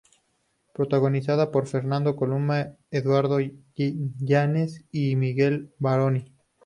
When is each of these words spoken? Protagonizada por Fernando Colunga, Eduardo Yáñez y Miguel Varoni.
Protagonizada 0.73 1.51
por 1.51 1.67
Fernando 1.67 2.15
Colunga, 2.15 2.75
Eduardo 2.89 3.37
Yáñez 3.75 4.83
y 4.91 5.15
Miguel 5.15 5.75
Varoni. 5.77 6.33